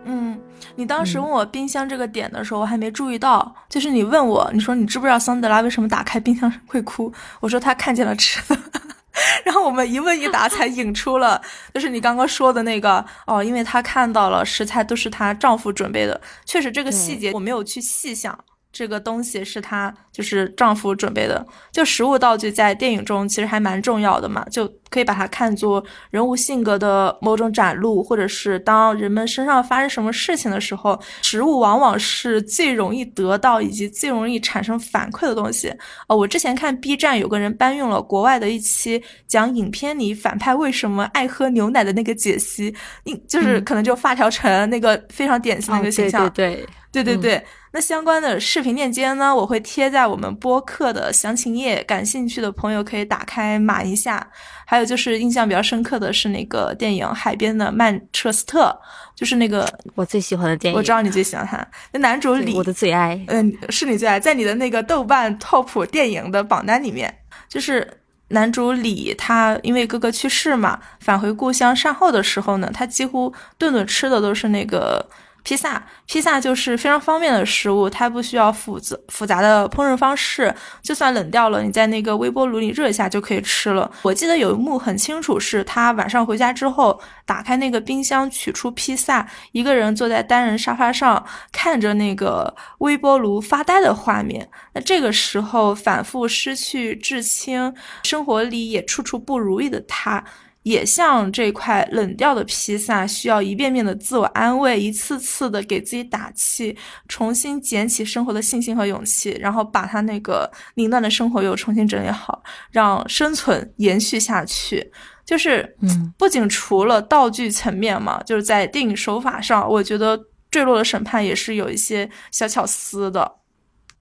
[0.05, 0.39] 嗯。
[0.77, 3.55] 你当时问我冰箱这个点的时候，我还没注意到。
[3.69, 7.13] 就是你问我，你说你知不知道桑德拉为什么打开冰箱会哭？
[7.41, 8.59] 我说他看见了吃的。
[9.45, 11.41] 然后我们一问一答，才引出了，
[11.75, 16.19] 就是你刚刚说的那个哦，因为她看到了食材都是她丈夫准备的。
[16.47, 18.39] 确实，这个细节我没有去细想。
[18.73, 35.71] 这个东西是她就是丈夫准备的，就食物道具在电影中其实还蛮重要的嘛，就可以把它看作人物性格的某种展露，或者是当人们身上发生什么事情的时候，食物往往是最容易得到以及最容易产生反馈的东西。
[36.09, 47.47] 哦，我之前看 B 站有个人搬用了国外的一期讲影片里反派为什么爱喝牛奶的那个解析，你就是可能就发条城那个非常典型的一个形象，对对对对对。
[47.75, 49.35] 那相关的视频链接呢？
[49.35, 54.31] 我会贴在我们播客的详情页，感兴趣的朋友可以打开码一下。
[54.67, 58.79] 还有就是印象比较深刻的是那个电影《海边的曼彻斯特》，
[59.19, 60.79] 就是那个我最喜欢的电影。
[60.79, 63.19] 我知道你最喜欢他，那男主李，我的最爱。
[63.29, 67.15] 嗯，是你最爱，在你的那个豆瓣 Top 电影的榜单里面，
[67.49, 67.91] 就是
[68.29, 75.09] 男主李，他因为哥哥去世嘛，返回故乡善后的时候呢，他几乎顿顿吃的都是那个。
[75.43, 83.91] 披萨，披萨就是非常方便的食物，它不需要复杂复杂的烹饪方式，就算冷掉了，你在那个微波炉里热一下就可以吃了。
[84.03, 94.49] 我记得有一幕很清楚，是他晚上回家之后，打开那个冰箱，取出披萨，一个人坐在单人沙发上，看着那个微波炉发呆的画面。
[94.75, 97.75] 那这个时候，反复失去至亲，
[98.05, 100.23] 生活里也处处不如意的他。
[100.63, 106.77] 也像这块冷掉的披萨，需要一遍遍的自我安慰，一次次的给自己打气，
[107.09, 114.93] 重新捡起生活的信心和勇气，然后把他那个凌乱的生活又重新整理好，让生存延续下去。
[115.25, 115.77] 就是
[116.19, 120.19] 不仅除了道具层面嘛，就是在电影手法上，我觉得
[120.51, 123.37] 《坠落的审判》也是有一些小巧思的。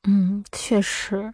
[0.07, 1.31] 嗯，确实。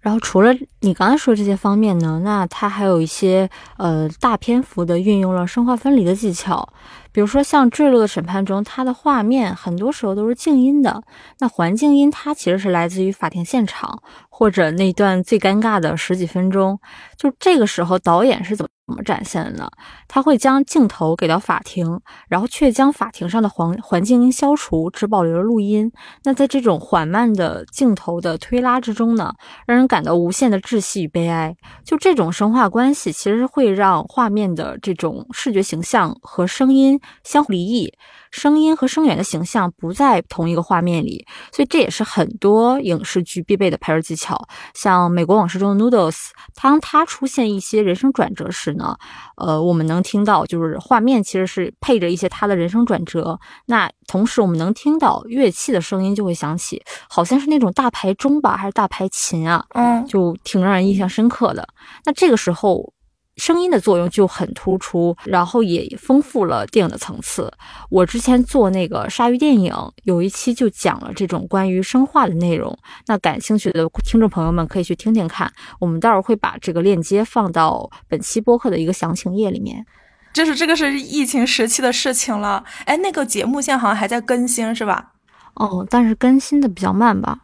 [0.00, 6.66] 然后除了你刚才说这些方面呢，那它还有一些呃大篇幅的运用了生化分离的技巧，
[7.12, 11.02] 比如说像《坠落的审判》中，它的画面很多时候都是静音的，
[11.40, 16.80] 那环境音它其实是来自于法庭现场或者那段最尴尬的十几分钟，
[17.16, 18.68] 就这个时候导演是怎么？
[18.90, 19.70] 怎么展现呢？
[20.08, 25.92] 他会将镜头给到法庭，然后却将法庭上的环环境音消除，只保留了录音。
[26.24, 29.32] 那在这种缓慢的镜头的推拉之中呢，
[29.64, 31.54] 让人感到无限的窒息与悲哀。
[31.84, 37.94] 就这种声画关系，其实会让画面的这种视觉形象和声音相互离异。
[38.30, 44.40] 声音和声源的形象不在同一个画面里，所以这也是很多影视剧必备的拍摄技巧。
[44.72, 48.96] 像《美国往事》中的 Noodles，当他出现一些人生转折时呢，
[49.36, 53.38] 呃，我们能听到就是画面其实是配着一些他的人生转折。
[53.66, 59.64] 那同时我们能听到乐器的声音就会响起，好像是那种大排钟吧，还是大排琴啊？
[59.70, 61.66] 嗯，就挺让人印象深刻的。
[62.04, 62.92] 那这个时候。
[63.40, 67.50] 声音的作用就很突出，然后也丰富了电影的层次。
[67.88, 72.78] 我之前做那个鲨鱼电影，有一期就讲了这种关于声画的内容。
[73.06, 75.50] 那感兴趣的听众朋友们可以去听听看。
[75.78, 79.86] 我们待会儿会把这个链接放到本期播客的一个详情页里面。
[80.34, 82.62] 就是这个是疫情时期的事情了。
[82.84, 85.12] 哎，那个节目现在好像还在更新，是吧？
[85.54, 87.38] 哦，但是更新的比较慢吧。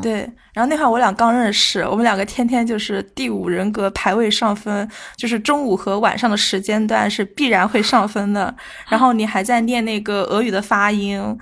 [0.00, 0.20] 对，
[0.54, 8.54] 然后那会儿我俩刚认识，我们两个天天就是第五人格排位上分，就是中午和晚上的时间段是必然会上分的。
[8.88, 11.36] 然后你还在念那个俄语的发音，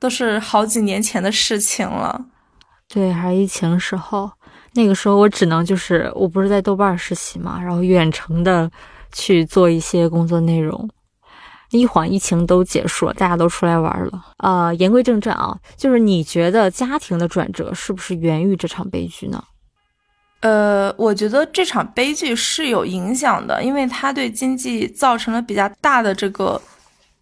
[0.00, 2.26] 都是好几年前的事情了。
[2.88, 4.28] 对，还是疫情时候，
[4.72, 8.68] 那个时候我只能就是我不是在豆瓣实习嘛，然后远程的
[9.12, 10.90] 去做一些工作内容。
[11.70, 14.24] 一晃疫情都结束了，大家都出来玩了。
[14.38, 19.42] 呃，言归正传啊，就是你觉得家庭的转折是不是源于这场悲剧呢？
[20.40, 26.60] 呃，我觉得这场悲剧是有影响的，因为它对经济造成了比较大的这个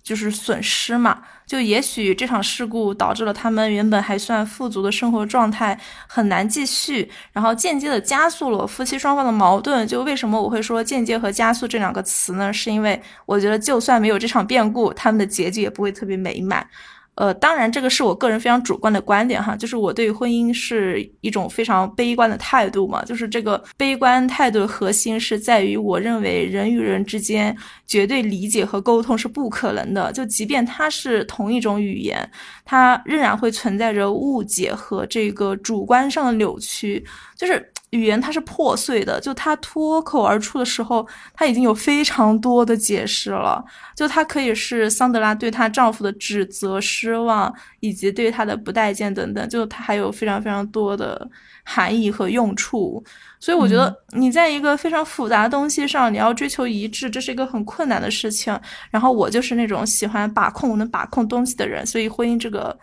[0.02, 1.22] 就是损失嘛。
[1.46, 5.78] 就也许这场事故导致了他们原本还算富足的生活状态
[6.08, 9.86] 很难继续，然后间接的加速了夫妻双方的矛盾。
[9.86, 12.52] 就为什么我会说间接和加速这两个词呢？
[12.52, 16.68] 是因为我觉得就算没有这场变故，他们的结局也不会特别美满。
[17.16, 32.30] 呃，当然，这个是我个人非常主观的观点哈，就是我对婚姻是一种非常悲观的态度嘛，就是这个悲观态度的核心是在于，我认为人与人之间绝对理解和沟通是不可能的，就即便它是同一种语言，
[32.64, 37.72] 它仍然会存在着误解和这个主观上的扭曲，就是。
[37.96, 43.64] 语言它是破碎的，就它脱口而出的时候，它已经有非常多的解释了。
[43.94, 49.48] 就它可以是桑德拉对她丈夫的指责、失望，以及对她的不待见等等。
[49.48, 51.28] 就它还有非常非常多的
[51.64, 53.02] 含义和用处。
[53.40, 58.58] 所以我觉得你在一个非常复杂的东西上，你要追求一致，这是一个很困难的事情。
[58.90, 62.76] 然后我就是那种喜欢把控、能把控东西的人，所以婚姻这个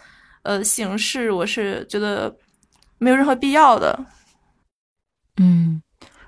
[0.44, 2.34] 呃形式，我是觉得
[2.98, 4.00] 没有任何必要的。
[5.38, 5.82] 嗯，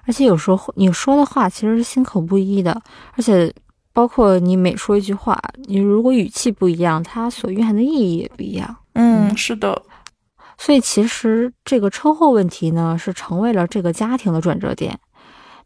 [0.08, 2.82] 而且有时候你说的话其实是心口不一的，
[3.14, 3.54] 而且
[3.94, 8.76] 包括你每说一句话，你如果语气不一样，它所蕴含的意义也不一样。
[8.94, 9.82] 嗯，是的。
[10.58, 14.98] 所以其实这个车祸问题呢，是成为了这个家庭的转折点。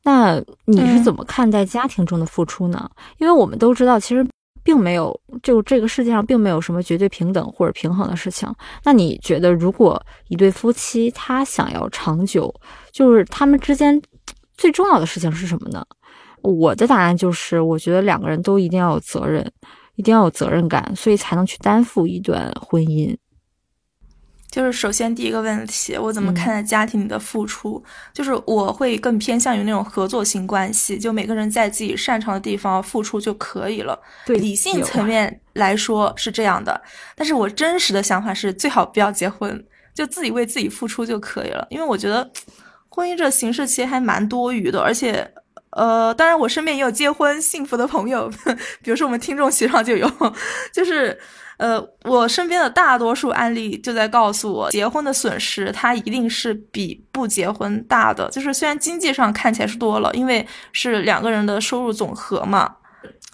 [0.03, 2.89] 那你是怎么看待家庭中的付出呢？
[3.17, 4.25] 因为我们都知道，其实。
[4.63, 8.47] 并没有，就这个世界上并没有什么绝对平等或者平衡的事情。
[8.83, 12.53] 那你觉得，如果一对夫妻他想要长久，
[12.91, 14.01] 就是他们之间
[14.57, 15.85] 最重要的事情是什么呢？
[16.41, 19.45] 我的答案就是，我觉得两个人都一定要有责任，
[19.95, 23.15] 一定要有责任感，所以才能去担负一段婚姻。
[24.51, 27.83] 就是首先第一个问题，我怎么看待家庭里的付出？
[28.11, 33.97] 就是我会更偏向于那种合作型关系，就每个人在自己擅长的地方付出就可以了。
[34.25, 36.81] 对，理性层面来说是这样的，
[37.15, 41.67] 但是我真实的想法是最好不要结婚，就自己为自己付出就可以了。
[41.69, 42.27] 因为我觉得
[42.89, 45.31] 婚姻这形式其实还蛮多余的，而且，
[45.73, 48.27] 呃，当然我身边也有结婚幸福的朋友，
[48.81, 50.11] 比如说我们听众席上就有，
[50.73, 51.19] 就是。
[51.59, 58.29] 呃，我身边的大多数案例就在告诉我，结婚的损失它一定是比不结婚大的。
[58.29, 62.77] 就是虽然经济上看起来是多了，因为是两个人的收入总和嘛，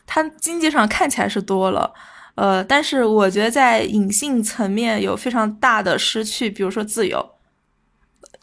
[0.08, 1.94] 它经济上看起来是多了，
[2.34, 7.32] 呃，但是我觉得在隐性层面有非常大的失去，比如说自由。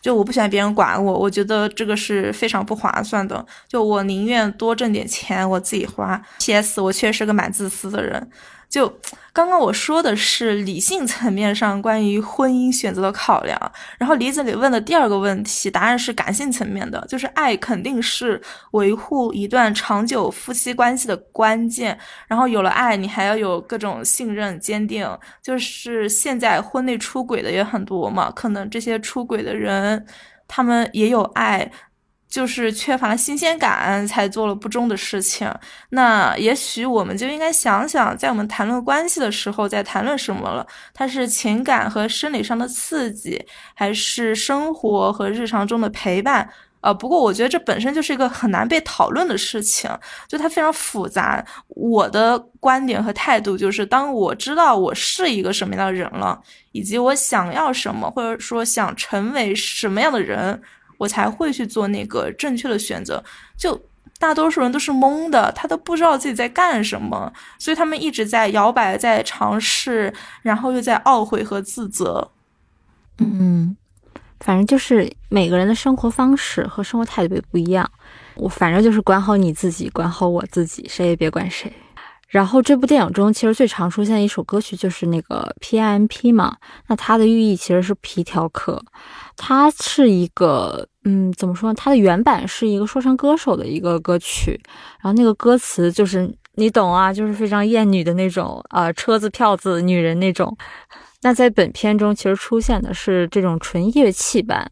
[0.00, 3.44] 就我不喜欢别人管我，我觉得这个是非常不划算的。
[3.68, 6.20] 就我宁愿多挣点钱，我自己花。
[6.40, 6.80] P.S.
[6.80, 8.28] 我确实是个蛮自私的人。
[8.72, 8.88] 就
[9.34, 21.98] 刚刚我说的是理性层面上关于婚姻选择的考量，然后李子里问的第二个问题，答案是感性层面的，就是爱肯定是维护一段长久夫妻关系的关键。
[22.26, 25.06] 然后有了爱，你还要有各种信任、坚定。
[25.42, 30.06] 就是现在婚内出轨的也很多嘛，可能这些出轨的人，
[30.48, 31.70] 他们也有爱。
[32.32, 35.52] 就是缺乏新鲜感，才做了不忠的事情。
[35.90, 40.66] 那也许我们就应该想想，在我们谈论关系的时候，在谈论什么了？
[40.94, 46.48] 它是情感和生理上的刺激，还是生活和日常中的陪伴？
[46.80, 49.90] 呃，不过我觉得这本身就是一个很难被讨论的事情，
[50.26, 51.44] 就它非常复杂。
[51.68, 56.40] 我的观点和态度就是，当我知道我是一个什么样的人了，
[56.72, 60.62] 以及我想要什么，或者说想成为什么样的人。
[61.02, 63.22] 我才会去做那个正确的选择。
[63.56, 63.80] 就
[64.20, 72.30] 大多数人都是懵的，他都不知道自己在干什么，所以他们一直在摇摆，在尝试，然后又在懊悔和自责。
[73.18, 73.76] 嗯，
[74.38, 77.90] 反正就是每个人的生活方式和生活态度也不一样。
[78.36, 81.72] 我反正就是管好你自己，管好我自己，谁也别管谁。
[82.28, 88.82] 然后这部电影中其实最常出现的一首歌曲就是那个 P I M P 嘛，那它的寓意其实是皮条客，
[89.36, 91.74] 它是一个嗯怎么说呢？
[91.74, 94.60] 它的原版是一个说唱歌手的一个歌曲，
[95.00, 100.56] 然后那个歌词就是你懂啊，就是非常艳女的那种啊，车子票子女人那种。
[101.22, 104.70] 那在本片中其实出现的是这种纯乐器版。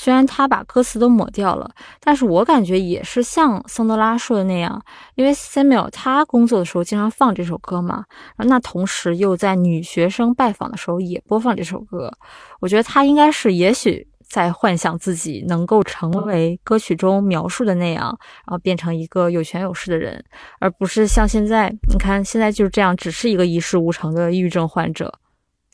[0.00, 1.68] 虽然他把歌词都抹掉了，
[1.98, 4.80] 但是我感觉也是像桑德拉说的那样，
[5.16, 8.04] 因为 Samuel 他工作的时候经常放这首歌嘛，
[8.36, 12.12] 那同时又在女学生拜访的时候也播放这首歌，
[12.60, 18.06] 我觉得他应该是也许在幻想自己能够成为歌曲中描述的那样，
[18.46, 20.22] 然后变成一个有权有势的人，
[20.58, 25.12] 而不是像现在，你看现在就是这样，只是一个一事无成的抑郁症患者，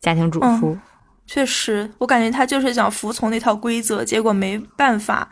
[0.01, 0.79] 家庭主妇。
[1.27, 5.29] 确实，我感觉他就是想服从那套规则，结果没办法，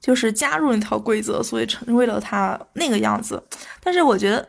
[0.00, 3.42] 就是加入那套规则，所以成为了他那个样子。
[3.82, 4.48] 但是我觉得，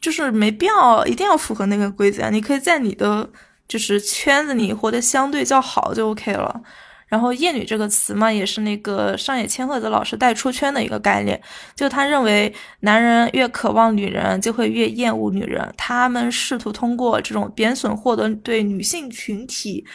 [0.00, 3.28] 就是没必要一定要符合那个规则，你可以在你的
[3.68, 6.62] 就是圈子里活得相对较好就 OK 了。
[7.06, 11.40] 然后“厌女”这个词嘛，也是那个上野千鹤子老师带出圈的一个概念。
[11.74, 15.72] 就他认为，男人越渴望女人，就会越厌恶女人。
[15.76, 19.86] 他们试图通过这种贬损，获得对女性群体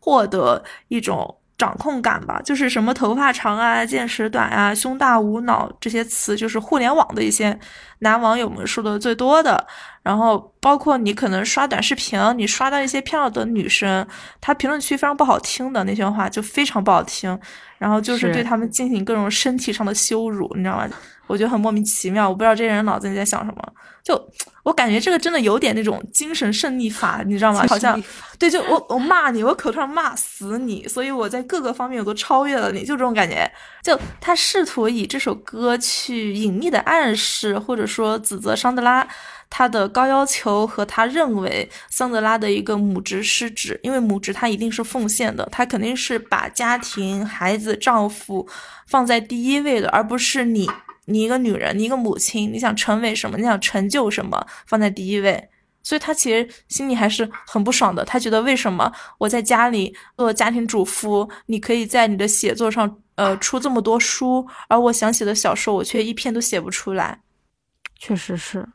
[0.00, 1.34] 获得一种。
[1.58, 7.58] 掌控感吧，就是什么头发长啊、见识短啊、胸大无脑这些词，就是互联网的一些
[7.98, 9.66] 男网友们说的最多的。
[10.08, 14.06] 然后包括你可能刷短视频，你刷到一些漂亮的女生，
[14.40, 17.38] 她评论区非常不好听的那些话，就非常不好听。
[17.76, 20.88] 然后就是对他们进行各种身体上的羞辱，你知道吗？
[21.28, 23.72] 我觉得很莫名其妙，我不知道这些人脑子里在想什么。
[24.02, 24.18] 就
[24.62, 27.66] 我感觉这个真的有点那种精神胜利法，你知道吗？
[27.68, 28.02] 好像
[28.38, 33.50] 对，就我我骂你，我口头上骂死你，所以我在各个方面我都超越了你，就这种感觉。
[33.82, 39.06] 就他试图以这首歌去隐秘的暗示，或者说指责桑德拉
[39.50, 48.48] 他的高要求和他认为桑德拉的一个母职失职，因为母职他一定是奉献的，他肯定是把家庭、孩子、丈夫
[48.86, 50.70] 放在第一位的，而不是你。
[51.08, 53.36] 你一个女人，你一个母亲，你想成为什么？
[53.36, 54.46] 你想成就什么？
[54.66, 55.48] 放在第一位，
[55.82, 58.04] 所以他其实心里还是很不爽的。
[58.04, 67.22] 他觉得为什么我在家里做家庭主妇，你可以在你的写作上呃出这么多书，而我想写的小说我却一篇都写不出来。
[67.98, 68.68] 确实是。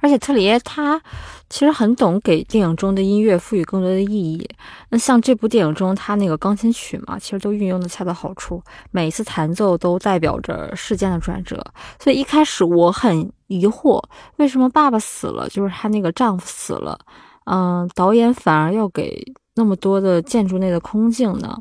[0.00, 1.00] 而且特里耶他
[1.48, 4.48] 其实很懂给电影中的音乐赋予更多的意义。
[4.90, 11.64] 那像这部电影中，他那个钢琴曲嘛，其实都运用的恰到好处，每一次弹奏都代表着事件的转折。
[12.00, 14.02] 所以一开始我很疑惑，
[14.36, 16.98] 为什么爸爸死了，就是他那个丈夫死了，
[17.46, 19.22] 嗯，导演反而要给
[19.54, 21.56] 那么多的建筑内的空镜呢？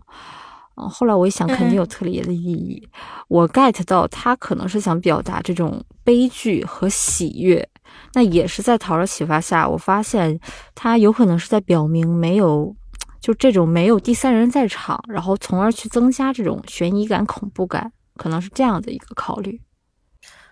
[0.75, 2.81] 嗯，后来我一想，肯定有特里耶的意义。
[3.27, 7.69] 我 get 到他可能是想表达这种悲剧和喜悦。
[8.13, 10.39] 那也是在陶的启发下，我发现
[10.75, 12.75] 他有可能是在表明没有，
[13.19, 19.59] 就这种没有第三人在场，然后从而去增加这种悬疑感、恐怖感，可能是这样的一个考虑。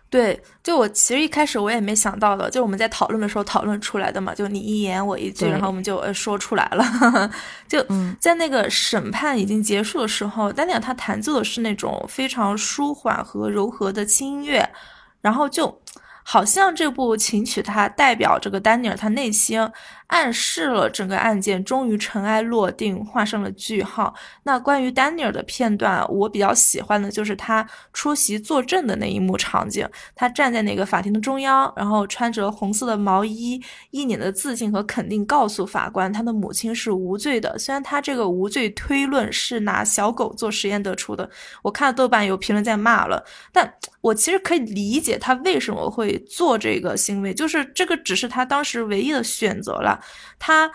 [0.09, 7.31] 对，就我其实一开始我也没想到的，就我们在讨论的时候讨论出来的嘛，就你一言我一句，然后我们就呃说出来了。
[7.69, 7.81] 就
[8.19, 14.69] 在那个审判已经结束的时候，丹尼尔他弹奏的是那种非常舒缓和柔和的轻音乐，
[15.21, 15.79] 然后就。
[16.31, 19.69] 好像这部情曲它代表这个丹尼尔他内心。
[20.07, 24.13] 暗示了整个案件终于尘埃落定，画上了句号。
[24.43, 29.87] 那关于丹尼尔的片段，我比较喜欢的就是他出席作证的那一幕场景。
[30.13, 33.61] 他站在那个法庭的中央，然后穿着红色的毛衣，
[33.91, 37.57] 一脸的自信和肯定，告诉法官他的母亲是无罪的。
[37.57, 41.29] 虽然他这个无罪推论是拿小狗做实验得出的，
[41.61, 43.23] 我看豆瓣有评论在骂了，
[43.53, 49.99] 但我其实可以理解他为什么会做这个行为，就是这个只是他当时唯一的选择了。
[50.39, 50.71] 他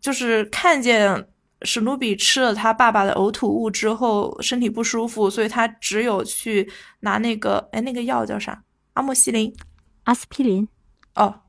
[0.00, 1.28] 就是看见
[1.62, 8.62] 史努比吃了他爸爸的呕吐物之后身体不舒服，所以他只有去拿那个哎那个药叫啥？
[8.92, 9.52] 阿莫西林？
[10.04, 10.68] 阿司匹林？
[11.14, 11.40] 哦，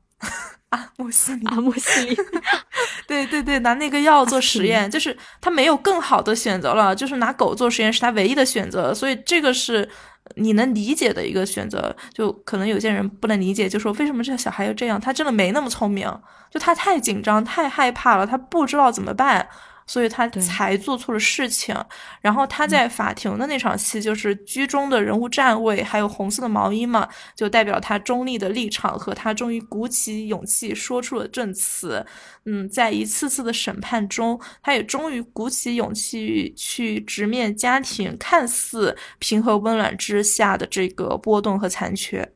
[0.70, 1.48] 阿莫西林？
[1.48, 2.16] 阿莫西林？
[3.06, 9.88] 对对对，拿那个药做实验，就是他没有更好的选择了，就是拿狗做实验是他唯一的选择，所以这个是。
[10.36, 15.00] 你能理解的一个选择，就可能有些人不能理解，就说为什么这小孩要这样？
[15.00, 16.06] 他真的没那么聪明，
[16.50, 19.48] 就他太紧张、太害怕了，他不知道怎么办。
[19.88, 21.74] 所以他才做错了事情，
[22.20, 32.06] 然后他在法庭的那场戏就是居中的人物站位，还有红色的毛衣嘛，就代表他中立的立场和他终于鼓起勇气说出了证词。
[32.44, 42.30] 嗯，在一次次的审判中，他也终于鼓起勇气去直面家庭看似平和温暖之下的这个波动和残缺。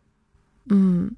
[0.70, 1.14] 嗯。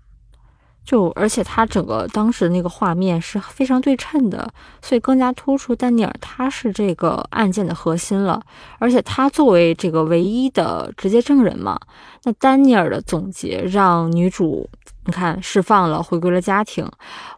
[0.84, 4.48] 就而且他整个当时那个画面是非常对称的，
[4.82, 8.40] 所以更加突出丹尼尔他是这个案件的核心了。
[8.78, 11.78] 而且他作为这个唯一的直接证人嘛，
[12.24, 14.68] 那丹尼尔的总结让女主。
[15.06, 16.82] 你看，释放了，回归了家庭，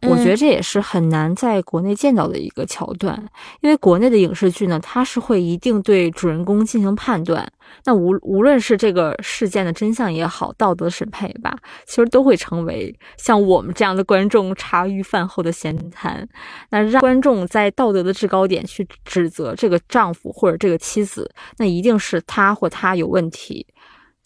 [0.03, 3.21] 我觉得这也是很难在国内见到的一个桥段，
[3.61, 7.45] 因为国内的影视剧呢，它是会一定对主人公进行判断，
[7.85, 11.53] 那无无论是这个事件的真相也好，道德审判也罢，
[11.89, 16.25] 其实都会成为像我们这样的观众茶余饭后的闲谈，
[16.71, 23.67] 那让观众在道德的制高点去指责这个丈夫或者这个妻子，那一定是他或他有问题，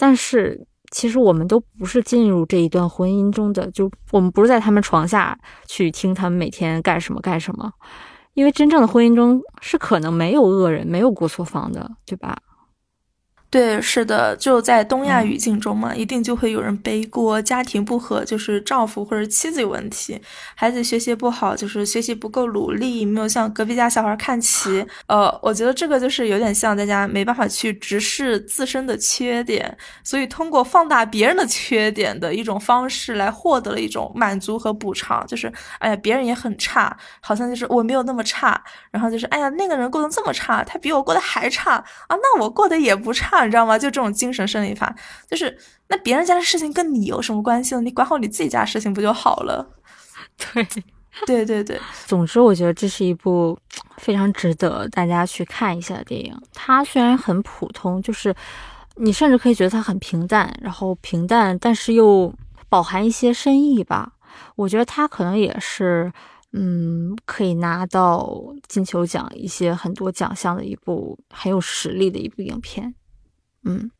[0.00, 0.66] 但是。
[0.92, 7.70] 其实我们都不是进入这一段婚姻中的，就我们不是在他们床下去听他们每天干什么干什么，
[8.34, 12.36] 因为真正的婚姻中是可能没有恶人，没有过错方的，对吧？
[13.50, 20.22] 对，是的，就在东亚语境中嘛，一定就会有人背锅，家庭不和就是丈夫或者妻子有问题，
[20.54, 24.86] 孩子学习不好就是学习不够努力，没有向隔壁家小孩看齐。
[25.08, 43.39] 呃，我觉得这个就是有点像大家没办法去直视自身的缺点，所以通过放大别人的缺点的一种方式来获得了一种满足和补偿，就是哎呀，别人也很差，好像就是我没有那么差，然后就是哎呀，那个人过得这么差，他比我过得还差啊，那我过得也不差。
[43.44, 43.78] 你知道吗？
[43.78, 44.94] 就这种精神胜利法，
[45.28, 45.56] 就是
[45.88, 47.80] 那别人家的事情跟你有什么关系呢？
[47.80, 49.66] 你管好你自己家事情不就好了？
[50.54, 50.66] 对，
[51.26, 51.80] 对对对。
[52.06, 53.58] 总之，我觉得这是一部
[53.96, 56.34] 非常值得大家去看一下的电影。
[56.52, 58.34] 它虽然很普通，就是
[58.96, 62.32] 你甚至可以觉得它很平淡，然后平淡，但是又
[62.68, 64.12] 饱含一些深意吧。
[64.56, 66.12] 我觉得它可能也是。
[66.52, 68.28] 嗯，可以拿到
[68.66, 72.92] 金球奖一些很多奖项的一部很有实力的一部影片。
[73.64, 73.90] 嗯，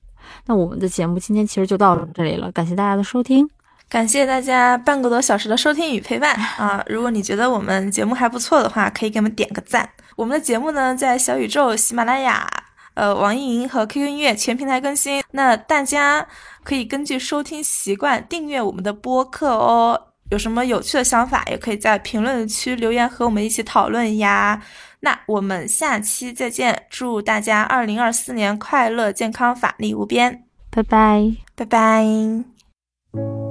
[0.46, 3.48] 那我们的节目今天其实就到这里了，感谢大家的收听，
[3.88, 6.82] 感谢大家半个多小时的收听与陪伴 啊！
[6.88, 9.88] 如果你觉得我们节目还不错的话，可以给我们点个赞。
[10.16, 12.46] 我们的节目呢，在小宇宙、喜马拉雅、
[12.94, 16.26] 呃网易云和 QQ 音乐全平台更新，那大家
[16.62, 20.09] 可以根据收听习惯订阅我们的播客哦。
[20.30, 24.62] 有什么有趣的想法，也可以在评论区留言和我们一起讨论呀。
[25.00, 33.49] 那我们下期再见，祝大家二零二四年快乐、健康、法力无边，拜拜，拜拜。